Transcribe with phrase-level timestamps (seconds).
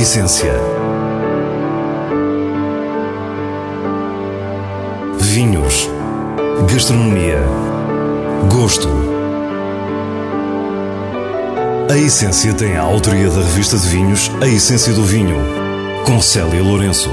[0.00, 0.54] essência.
[5.18, 5.90] Vinhos.
[6.72, 7.42] Gastronomia.
[8.50, 8.88] Gosto.
[11.90, 15.36] A Essência tem a autoria da revista de vinhos A Essência do Vinho,
[16.06, 17.10] com Célia Lourenço.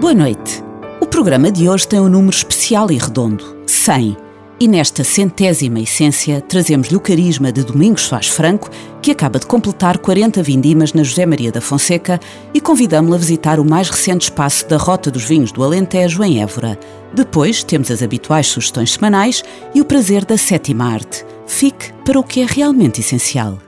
[0.00, 0.64] Boa noite.
[1.00, 4.31] O programa de hoje tem um número especial e redondo: 100.
[4.62, 8.70] E nesta centésima essência trazemos-lhe o carisma de Domingos Soares Franco,
[9.02, 12.20] que acaba de completar 40 vindimas na José Maria da Fonseca,
[12.54, 16.40] e convidamos-lo a visitar o mais recente espaço da Rota dos Vinhos do Alentejo, em
[16.40, 16.78] Évora.
[17.12, 19.42] Depois temos as habituais sugestões semanais
[19.74, 21.26] e o prazer da sétima arte.
[21.44, 23.58] Fique para o que é realmente essencial.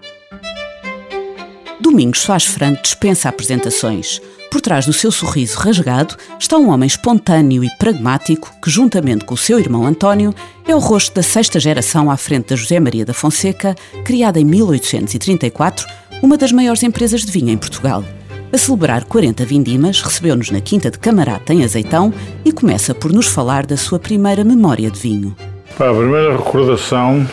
[1.81, 4.23] Domingos Soares Franco dispensa apresentações.
[4.55, 9.35] Por trás do seu sorriso rasgado está um homem espontâneo e pragmático que, juntamente com
[9.35, 10.33] o seu irmão António,
[10.65, 13.75] é o rosto da sexta geração à frente da José Maria da Fonseca,
[14.05, 15.85] criada em 1834,
[16.23, 18.05] uma das maiores empresas de vinho em Portugal.
[18.53, 23.27] A celebrar 40 vindimas, recebeu-nos na Quinta de Camarata, em Azeitão, e começa por nos
[23.27, 25.35] falar da sua primeira memória de vinho.
[25.77, 27.29] Pá, a primeira recordação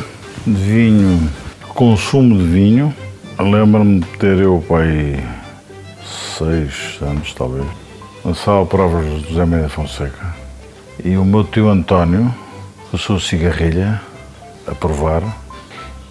[0.48, 1.30] de vinho,
[1.76, 2.92] consumo de vinho,
[3.38, 5.24] lembro-me de ter eu, pai,
[6.12, 7.66] seis anos talvez,
[8.26, 10.36] de provas de José Maria Fonseca.
[11.04, 12.34] E o meu tio António
[12.92, 14.02] passou cigarrilha
[14.68, 15.24] a provar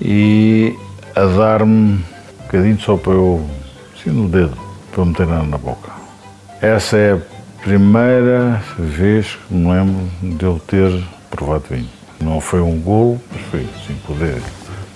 [0.01, 0.77] e
[1.15, 2.03] a dar-me um
[2.42, 3.47] bocadinho só para eu,
[3.95, 4.57] assim no dedo,
[4.91, 5.91] para eu meter na boca.
[6.61, 7.20] Essa é a
[7.62, 11.89] primeira vez que me lembro de eu ter provado vinho.
[12.20, 14.42] Não foi um golo, mas foi assim, poder,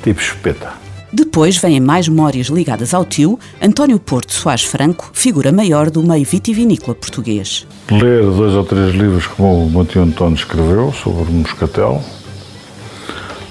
[0.02, 0.72] tipo espeta.
[1.14, 6.24] Depois vêm mais memórias ligadas ao tio, António Porto Soares Franco, figura maior do meio
[6.24, 7.64] vitivinícola português.
[7.88, 12.02] Ler dois ou três livros que o meu tio António escreveu sobre moscatel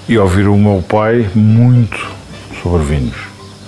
[0.10, 2.06] e ouvir o meu pai muito
[2.62, 3.16] sobre vinhos.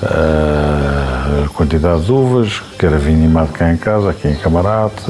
[0.04, 5.10] A quantidade de uvas, que era vinho animado cá em casa, aqui em Camarate.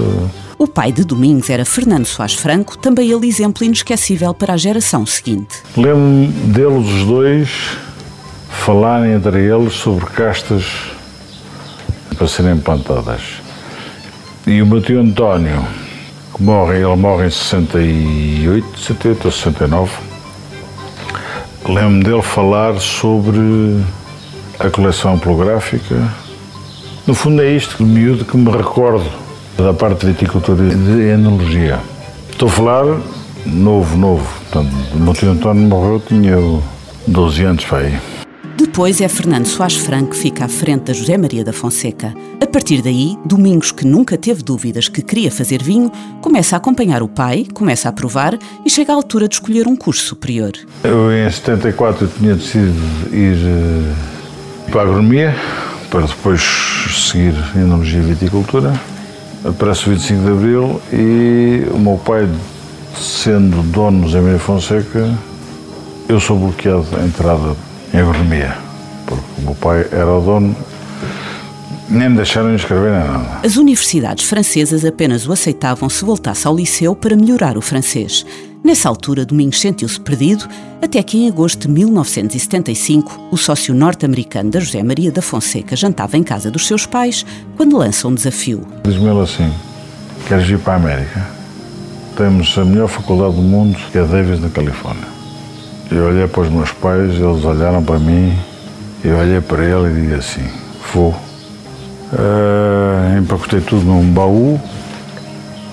[0.59, 5.07] O pai de Domingos era Fernando Soares Franco, também ele exemplo inesquecível para a geração
[5.07, 5.63] seguinte.
[5.75, 7.49] Lembro-me deles os dois
[8.55, 10.91] falarem entre eles sobre castas
[12.17, 13.41] para serem plantadas.
[14.47, 15.65] E o meu tio António,
[16.35, 19.91] que morre, ele morre em 68, 68 ou 69,
[21.67, 23.83] lembro-me dele falar sobre
[24.59, 25.95] a coleção polográfica.
[27.05, 29.09] No fundo é isto, de miúdo, que me recordo
[29.57, 31.79] da parte de viticultura e de enologia.
[32.29, 32.85] Estou a falar
[33.45, 34.27] novo, novo.
[34.51, 36.35] Portanto, o meu tio António morreu, tinha
[37.07, 37.99] 12 anos, pai.
[38.75, 42.13] Depois é Fernando Soares Franco que fica à frente da José Maria da Fonseca.
[42.41, 47.01] A partir daí, Domingos, que nunca teve dúvidas que queria fazer vinho, começa a acompanhar
[47.01, 50.51] o pai, começa a provar e chega à altura de escolher um curso superior.
[50.83, 52.75] Eu, em 74, eu tinha decidido
[53.13, 55.33] ir uh, para a agronomia,
[55.89, 56.41] para depois
[56.91, 58.73] seguir enologia e viticultura.
[59.45, 62.27] Aparece o 25 de Abril e o meu pai,
[62.99, 65.17] sendo dono do José Maria Fonseca,
[66.09, 67.55] eu sou bloqueado a entrada
[67.93, 68.64] em agronomia,
[69.15, 70.55] porque o meu pai era o dono,
[71.89, 73.39] nem me deixaram inscrever nem nada.
[73.43, 78.25] As universidades francesas apenas o aceitavam se voltasse ao liceu para melhorar o francês.
[78.63, 80.47] Nessa altura, Domingos sentiu-se perdido,
[80.81, 86.17] até que em agosto de 1975, o sócio norte-americano da José Maria da Fonseca jantava
[86.17, 87.23] em casa dos seus pais
[87.55, 88.65] quando lança um desafio.
[88.83, 89.53] Diz-me ele assim,
[90.27, 91.27] queres ir para a América?
[92.17, 95.05] Temos a melhor faculdade do mundo, que é Davis, na Califórnia.
[95.91, 98.35] Eu olhei para os meus pais, eles olharam para mim,
[99.07, 100.49] eu olhei para ele e disse assim,
[100.93, 101.15] vou.
[102.11, 104.59] Uh, empacotei tudo num baú,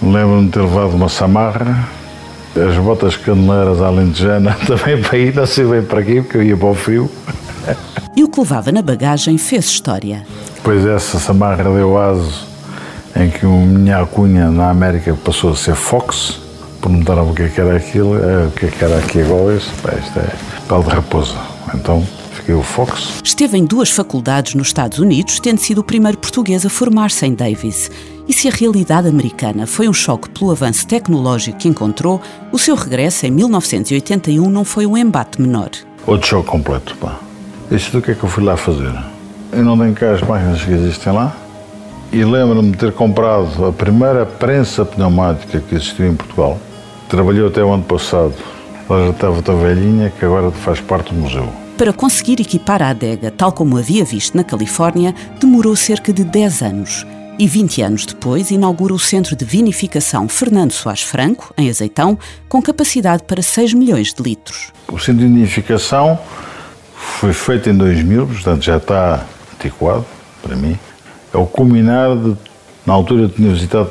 [0.02, 1.88] lembro-me de ter levado uma samarra,
[2.56, 6.56] as botas caneleiras alentejana também para ir, não sei bem para aqui, porque eu ia
[6.56, 7.10] para o frio.
[8.16, 10.26] E o que levava na bagagem fez história.
[10.56, 12.46] Depois essa samarra deu aso
[13.16, 16.40] em que uma minha alcunha na América passou a ser Fox,
[16.80, 19.54] perguntaram o que, é que era aquilo, é, o que, é que era aqui agora,
[19.54, 20.28] isto é
[20.68, 21.36] pele de raposa.
[21.74, 22.04] Então
[22.62, 23.20] Fox.
[23.22, 27.34] Esteve em duas faculdades nos Estados Unidos, tendo sido o primeiro português a formar-se em
[27.34, 27.90] Davis.
[28.28, 32.74] E se a realidade americana foi um choque pelo avanço tecnológico que encontrou, o seu
[32.74, 35.70] regresso em 1981 não foi um embate menor.
[36.06, 37.18] Outro choque completo, pá.
[37.70, 38.92] Isto do que é que eu fui lá fazer?
[39.52, 41.36] Eu não tenho cá as máquinas que existem lá.
[42.12, 46.58] E lembro-me de ter comprado a primeira prensa pneumática que existiu em Portugal.
[47.08, 48.34] Trabalhou até o ano passado.
[48.88, 51.61] Ela já estava tão velhinha que agora faz parte do museu.
[51.76, 56.62] Para conseguir equipar a adega tal como havia visto na Califórnia, demorou cerca de 10
[56.62, 57.06] anos.
[57.38, 62.60] E 20 anos depois inaugura o Centro de Vinificação Fernando Soares Franco, em Azeitão, com
[62.62, 64.70] capacidade para 6 milhões de litros.
[64.86, 66.18] O Centro de Vinificação
[66.94, 70.04] foi feito em 2000, portanto já está antiquado,
[70.42, 70.78] para mim.
[71.32, 72.36] É o culminar de,
[72.84, 73.90] na altura eu tinha visitado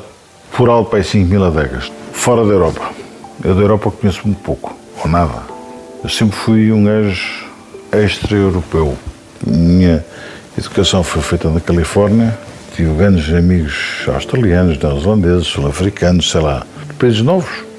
[0.52, 2.90] por alto para 5 mil adegas, fora da Europa.
[3.42, 5.42] Eu da Europa conheço muito pouco, ou nada.
[6.02, 7.41] Eu sempre fui um gajo
[7.92, 8.96] extra-europeu.
[9.46, 10.04] Minha
[10.58, 12.36] educação foi feita na Califórnia,
[12.74, 17.71] tive grandes amigos australianos, neozelandeses, sul-africanos, sei lá, de países novos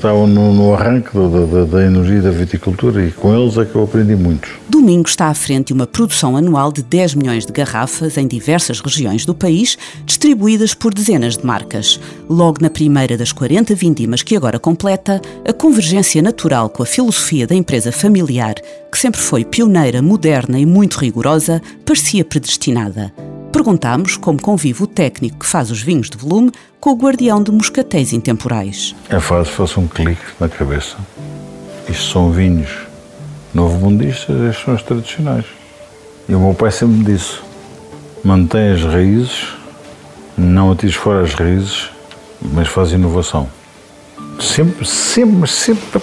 [0.00, 3.74] estavam no, no arranque da, da, da, energia da viticultura e com eles é que
[3.74, 4.48] eu aprendi muito.
[4.68, 9.26] Domingo está à frente uma produção anual de 10 milhões de garrafas em diversas regiões
[9.26, 9.76] do país,
[10.06, 12.00] distribuídas por dezenas de marcas.
[12.28, 17.46] Logo na primeira das 40 vindimas que agora completa, a convergência natural com a filosofia
[17.46, 18.54] da empresa familiar,
[18.90, 23.12] que sempre foi pioneira, moderna e muito rigorosa, parecia predestinada.
[23.52, 27.50] Perguntámos como convive o técnico que faz os vinhos de volume com o guardião de
[27.50, 28.94] moscatéis intemporais.
[29.08, 30.96] É fácil, faço um clique na cabeça.
[31.88, 32.70] Isto são vinhos
[33.52, 35.44] novo-mundistas, estes são os tradicionais.
[36.28, 37.38] E o meu pai sempre me disse,
[38.22, 39.48] mantém as raízes,
[40.38, 41.90] não atires fora as raízes,
[42.40, 43.48] mas faz inovação.
[44.40, 46.00] Sempre, sempre, sempre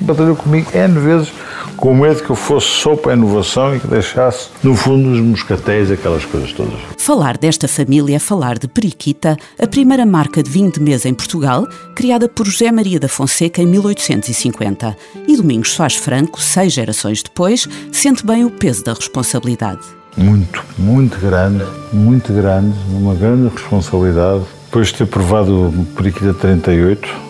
[0.00, 1.32] batalhou comigo N vezes
[1.76, 5.20] com medo que eu fosse só para a inovação e que deixasse, no fundo, os
[5.20, 6.74] moscatéis, aquelas coisas todas.
[6.96, 11.14] Falar desta família é falar de Periquita, a primeira marca de vinho de mesa em
[11.14, 14.96] Portugal, criada por José Maria da Fonseca em 1850.
[15.28, 19.82] E Domingos Soares Franco, seis gerações depois, sente bem o peso da responsabilidade.
[20.16, 24.44] Muito, muito grande, muito grande, uma grande responsabilidade.
[24.64, 27.25] Depois de ter provado o Periquita 38,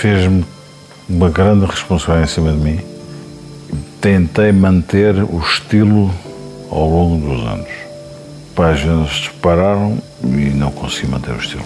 [0.00, 0.44] fez-me
[1.08, 2.96] uma grande responsabilidade em cima de mim
[4.06, 6.14] tentei manter o estilo
[6.70, 7.68] ao longo dos anos.
[8.54, 11.64] Páginas dispararam e não consegui manter o estilo.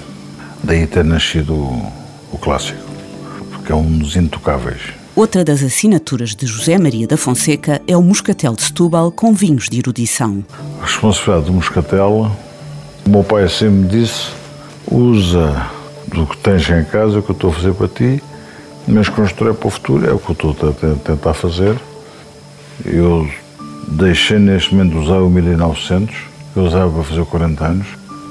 [0.62, 1.92] Daí ter nascido o,
[2.32, 2.80] o clássico,
[3.50, 4.80] porque é um dos intocáveis.
[5.14, 9.68] Outra das assinaturas de José Maria da Fonseca é o Moscatel de Setúbal com vinhos
[9.68, 10.42] de erudição.
[10.80, 12.30] A responsabilidade do Moscatel,
[13.06, 14.30] o meu pai sempre me disse,
[14.90, 15.70] usa
[16.14, 18.22] do que tens em casa, o que eu estou a fazer para ti,
[18.86, 21.76] mas construir para o futuro é o que eu estou a tentar fazer
[22.84, 23.28] eu
[23.88, 26.14] deixei neste momento de usar o 1900,
[26.56, 27.86] eu usava para fazer 40 anos.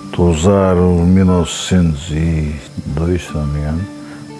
[0.05, 3.81] Estou a usar o 1902, se não me engano.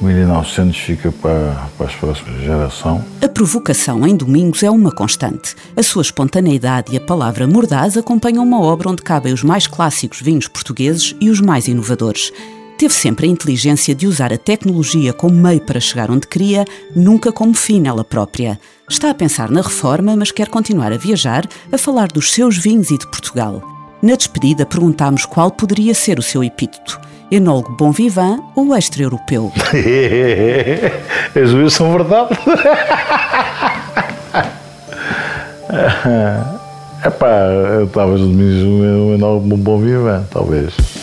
[0.02, 3.04] O 1900 fica para, para as próximas gerações.
[3.22, 5.56] A provocação em Domingos é uma constante.
[5.76, 10.22] A sua espontaneidade e a palavra mordaz acompanham uma obra onde cabem os mais clássicos
[10.22, 12.32] vinhos portugueses e os mais inovadores
[12.80, 16.64] teve sempre a inteligência de usar a tecnologia como meio para chegar onde queria,
[16.96, 18.58] nunca como fim nela própria.
[18.90, 22.90] Está a pensar na reforma, mas quer continuar a viajar, a falar dos seus vinhos
[22.90, 23.62] e de Portugal.
[24.02, 26.98] Na despedida, perguntámos qual poderia ser o seu epíteto:
[27.30, 29.52] enólogo bom vivant ou extra-europeu?
[31.36, 32.30] As duas são verdade.
[37.06, 37.28] Epá,
[37.92, 40.99] talvez um enólogo bom vivant, talvez.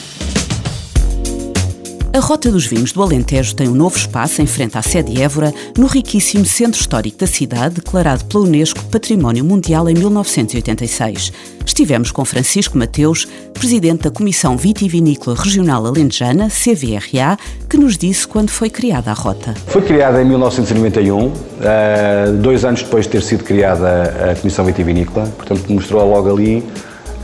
[2.16, 5.52] A Rota dos Vinhos do Alentejo tem um novo espaço em frente à sede Évora,
[5.76, 11.30] no riquíssimo centro histórico da cidade, declarado pela Unesco Património Mundial em 1986.
[11.66, 17.36] Estivemos com Francisco Mateus, presidente da Comissão Vitivinícola Regional Alentejana, CVRA,
[17.68, 19.52] que nos disse quando foi criada a rota.
[19.66, 25.26] Foi criada em 1991, eh, dois anos depois de ter sido criada a Comissão Vitivinícola,
[25.36, 26.64] portanto mostrou logo ali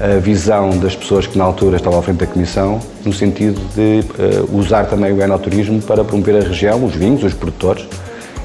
[0.02, 4.04] a visão das pessoas que na altura estavam à frente da Comissão, no sentido de
[4.20, 7.86] uh, usar também o enoturismo para promover a região, os vinhos, os produtores,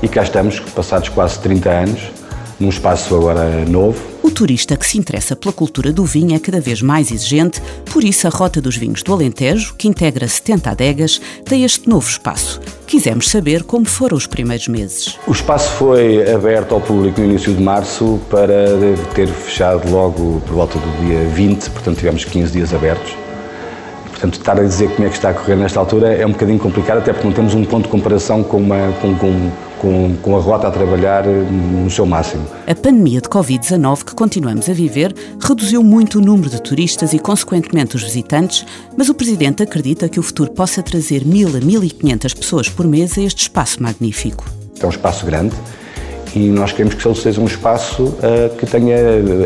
[0.03, 2.11] e cá estamos, passados quase 30 anos,
[2.59, 3.99] num espaço agora novo.
[4.27, 8.03] O turista que se interessa pela cultura do vinho é cada vez mais exigente, por
[8.03, 12.59] isso a Rota dos Vinhos do Alentejo, que integra 70 adegas, tem este novo espaço.
[12.85, 15.17] Quisemos saber como foram os primeiros meses.
[15.25, 18.65] O espaço foi aberto ao público no início de março para
[19.15, 23.15] ter fechado logo por volta do dia 20, portanto tivemos 15 dias abertos.
[24.09, 26.59] Portanto, estar a dizer como é que está a correr nesta altura é um bocadinho
[26.59, 30.35] complicado, até porque não temos um ponto de comparação com, uma, com, com com, com
[30.35, 32.45] a rota a trabalhar no seu máximo.
[32.67, 37.19] A pandemia de Covid-19 que continuamos a viver reduziu muito o número de turistas e,
[37.19, 38.65] consequentemente, os visitantes,
[38.97, 42.69] mas o Presidente acredita que o futuro possa trazer mil a mil e quinhentas pessoas
[42.69, 44.45] por mês a este espaço magnífico.
[44.79, 45.55] É um espaço grande
[46.35, 48.97] e nós queremos que ele seja um espaço uh, que tenha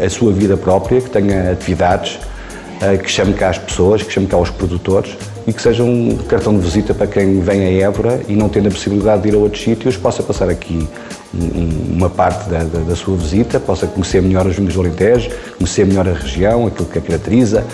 [0.06, 4.28] a sua vida própria, que tenha atividades, uh, que chame cá as pessoas, que chame
[4.28, 5.16] cá os produtores
[5.48, 8.68] e que seja um cartão de visita para quem vem a Évora e não tendo
[8.68, 10.88] a possibilidade de ir a outros sítios, possa passar aqui
[11.34, 15.86] uma parte da, da, da, sua visita, possa conhecer melhor os vinhos do Alentejo, conhecer
[15.86, 17.66] melhor a região, aquilo que a caracteriza,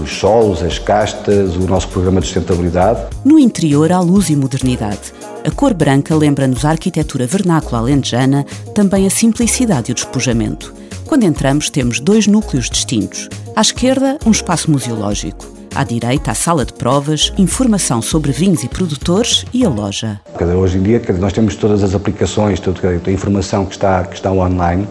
[0.00, 3.02] os solos, as castas, o nosso programa de sustentabilidade.
[3.24, 5.12] No interior há luz e modernidade.
[5.44, 10.72] A cor branca lembra-nos a arquitetura vernácula alentejana, também a simplicidade e o despojamento.
[11.04, 13.28] Quando entramos, temos dois núcleos distintos.
[13.54, 15.61] À esquerda, um espaço museológico.
[15.74, 20.20] À direita, a sala de provas, informação sobre vinhos e produtores e a loja.
[20.60, 24.30] Hoje em dia, nós temos todas as aplicações, toda a informação que está, que está
[24.30, 24.86] online,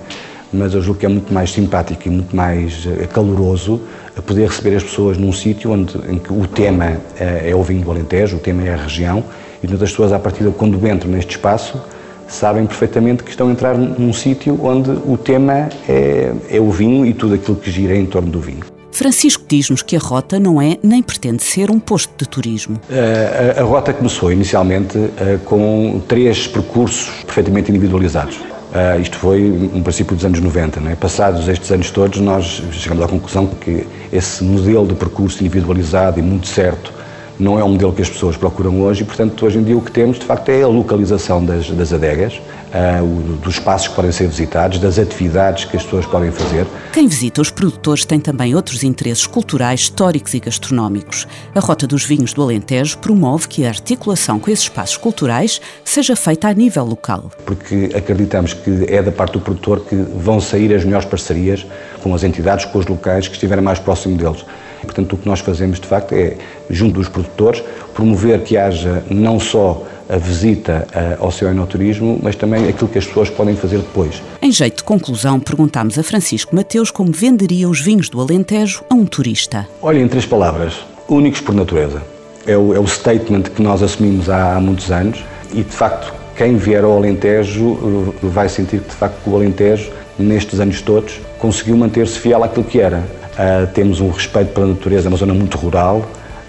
[0.51, 3.79] mas eu julgo que é muito mais simpático e muito mais eh, caloroso
[4.17, 7.61] a poder receber as pessoas num sítio onde em que o tema é, é o
[7.61, 9.23] vinho do Alentejo, o tema é a região,
[9.61, 11.79] e todas as pessoas, à partida, quando entram neste espaço,
[12.27, 17.05] sabem perfeitamente que estão a entrar num sítio onde o tema é, é o vinho
[17.05, 18.80] e tudo aquilo que gira em torno do vinho.
[18.91, 22.79] Francisco diz-nos que a rota não é nem pretende ser um posto de turismo.
[22.89, 28.37] A, a, a rota começou inicialmente uh, com três percursos perfeitamente individualizados.
[28.37, 30.79] Uh, isto foi no princípio dos anos 90.
[30.79, 30.95] Não é?
[30.95, 36.21] Passados estes anos todos, nós chegamos à conclusão que esse modelo de percurso individualizado e
[36.21, 36.93] muito certo
[37.41, 39.81] não é um modelo que as pessoas procuram hoje e, portanto, hoje em dia o
[39.81, 42.39] que temos, de facto, é a localização das, das adegas,
[42.71, 46.65] uh, dos espaços que podem ser visitados, das atividades que as pessoas podem fazer.
[46.93, 51.27] Quem visita os produtores tem também outros interesses culturais, históricos e gastronómicos.
[51.53, 56.15] A Rota dos Vinhos do Alentejo promove que a articulação com esses espaços culturais seja
[56.15, 57.31] feita a nível local.
[57.45, 61.65] Porque acreditamos que é da parte do produtor que vão sair as melhores parcerias
[62.01, 64.43] com as entidades, com os locais que estiverem mais próximo deles.
[64.81, 66.37] Portanto, o que nós fazemos, de facto, é,
[66.69, 67.63] junto dos produtores,
[67.93, 72.97] promover que haja não só a visita eh, ao seu enoturismo, mas também aquilo que
[72.97, 74.21] as pessoas podem fazer depois.
[74.41, 78.93] Em jeito de conclusão, perguntámos a Francisco Mateus como venderia os vinhos do Alentejo a
[78.93, 79.65] um turista.
[79.81, 80.73] Olha, em três palavras,
[81.07, 82.01] únicos por natureza.
[82.45, 86.13] É o, é o statement que nós assumimos há, há muitos anos e, de facto,
[86.35, 91.21] quem vier ao Alentejo eh, vai sentir que, de facto, o Alentejo, nestes anos todos,
[91.39, 92.97] conseguiu manter-se fiel àquilo que era.
[93.31, 96.05] Uh, temos um respeito pela natureza, é uma zona muito rural,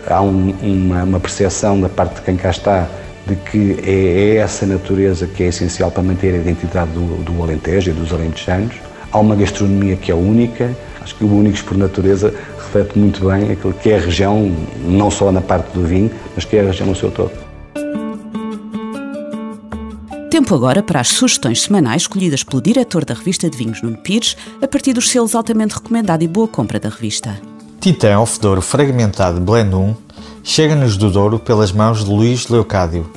[0.07, 2.89] há um, uma, uma percepção da parte de quem cá está
[3.27, 7.43] de que é, é essa natureza que é essencial para manter a identidade do, do
[7.43, 8.75] Alentejo e dos alentejanos.
[9.11, 13.53] Há uma gastronomia que é única, acho que o Únicos por Natureza reflete muito bem
[13.53, 14.51] aquilo que é a região,
[14.85, 17.33] não só na parte do vinho, mas que é a região no seu todo.
[20.31, 24.35] Tempo agora para as sugestões semanais escolhidas pelo diretor da revista de vinhos, Nuno Pires,
[24.63, 27.52] a partir dos selos altamente recomendado e boa compra da revista.
[27.83, 29.97] Titã Off Douro Fragmentado Blend 1
[30.45, 33.11] chega-nos do Douro pelas mãos de Luís Leocádio.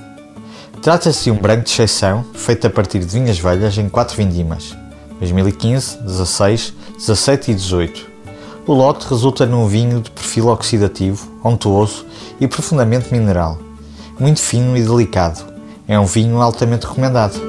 [0.82, 4.76] Trata-se de um branco de exceção feito a partir de vinhas velhas em quatro vindimas,
[5.20, 8.08] 2015, 16, 17 e 18.
[8.66, 12.04] O lote resulta num vinho de perfil oxidativo, ontuoso
[12.42, 13.60] e profundamente mineral,
[14.20, 15.46] muito fino e delicado.
[15.88, 17.40] É um vinho altamente recomendado.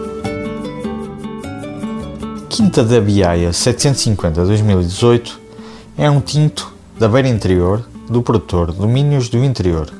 [2.50, 5.32] Quinta da Biaia 750-2018
[5.96, 9.92] é um tinto da beira interior do produtor Domínios do Interior.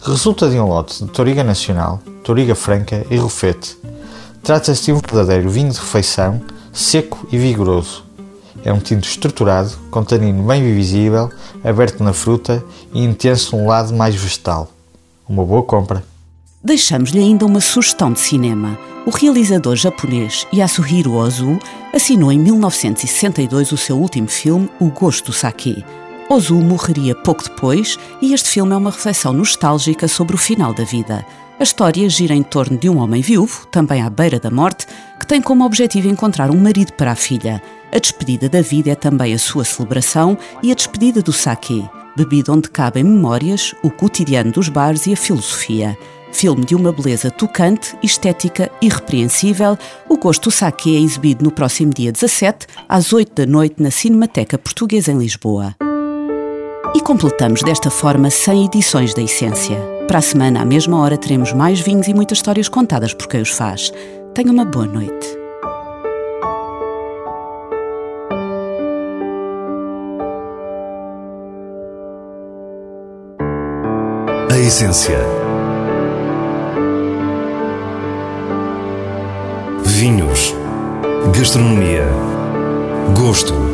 [0.00, 3.78] Resulta de um lote de Toriga Nacional, Toriga Franca e Rufete.
[4.42, 6.40] Trata-se de um verdadeiro vinho de refeição,
[6.72, 8.04] seco e vigoroso.
[8.64, 11.30] É um tinto estruturado, com tanino bem visível,
[11.62, 14.70] aberto na fruta e intenso no lado mais vegetal.
[15.28, 16.02] Uma boa compra.
[16.62, 18.76] Deixamos-lhe ainda uma sugestão de cinema.
[19.06, 21.58] O realizador japonês Yasuhiro Ozu
[21.92, 25.84] assinou em 1962 o seu último filme, O Gosto do Sake
[26.28, 30.82] Ozu morreria pouco depois e este filme é uma reflexão nostálgica sobre o final da
[30.82, 31.24] vida.
[31.60, 34.86] A história gira em torno de um homem viúvo, também à beira da morte,
[35.20, 37.62] que tem como objetivo encontrar um marido para a filha.
[37.92, 42.52] A despedida da vida é também a sua celebração e a despedida do sake, bebida
[42.52, 45.96] onde cabem memórias, o cotidiano dos bares e a filosofia.
[46.32, 49.78] Filme de uma beleza tocante, estética irrepreensível,
[50.08, 54.58] o Gosto Sake é exibido no próximo dia 17, às 8 da noite, na Cinemateca
[54.58, 55.76] Portuguesa em Lisboa.
[56.94, 59.76] E completamos desta forma 100 edições da Essência.
[60.06, 63.42] Para a semana, à mesma hora, teremos mais vinhos e muitas histórias contadas por quem
[63.42, 63.92] os faz.
[64.32, 65.26] Tenha uma boa noite.
[74.52, 75.18] A Essência.
[79.84, 80.54] Vinhos.
[81.36, 82.06] Gastronomia.
[83.16, 83.73] Gosto